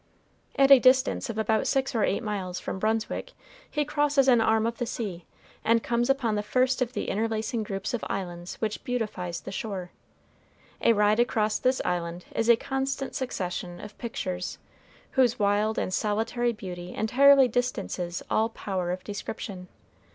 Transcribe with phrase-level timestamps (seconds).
[0.55, 3.33] At a distance of about six or eight miles from Brunswick
[3.69, 5.25] he crosses an arm of the sea,
[5.63, 9.91] and comes upon the first of the interlacing group of islands which beautifies the shore.
[10.81, 14.57] A ride across this island is a constant succession of pictures,
[15.11, 19.67] whose wild and solitary beauty entirely distances all power of description.